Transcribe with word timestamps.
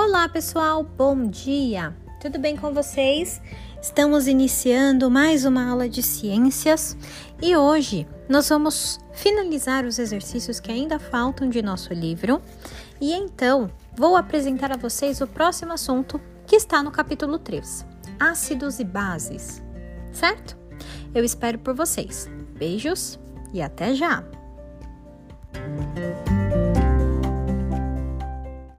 Olá, 0.00 0.28
pessoal, 0.28 0.84
bom 0.84 1.26
dia! 1.26 1.92
Tudo 2.20 2.38
bem 2.38 2.56
com 2.56 2.72
vocês? 2.72 3.42
Estamos 3.82 4.28
iniciando 4.28 5.10
mais 5.10 5.44
uma 5.44 5.68
aula 5.68 5.88
de 5.88 6.04
ciências 6.04 6.96
e 7.42 7.56
hoje 7.56 8.06
nós 8.28 8.48
vamos 8.48 9.00
finalizar 9.12 9.84
os 9.84 9.98
exercícios 9.98 10.60
que 10.60 10.70
ainda 10.70 11.00
faltam 11.00 11.48
de 11.48 11.60
nosso 11.60 11.92
livro 11.92 12.40
e 13.00 13.12
então 13.12 13.68
vou 13.96 14.14
apresentar 14.14 14.70
a 14.70 14.76
vocês 14.76 15.20
o 15.20 15.26
próximo 15.26 15.72
assunto 15.72 16.20
que 16.46 16.54
está 16.54 16.80
no 16.80 16.92
capítulo 16.92 17.36
3: 17.36 17.84
ácidos 18.20 18.78
e 18.78 18.84
bases, 18.84 19.60
certo? 20.12 20.56
Eu 21.12 21.24
espero 21.24 21.58
por 21.58 21.74
vocês. 21.74 22.30
Beijos 22.56 23.18
e 23.52 23.60
até 23.60 23.92
já! 23.94 24.22